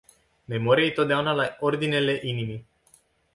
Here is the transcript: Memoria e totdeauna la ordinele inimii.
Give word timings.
Memoria 0.53 0.87
e 0.87 0.93
totdeauna 0.99 1.35
la 1.41 1.45
ordinele 1.69 2.17
inimii. 2.33 2.59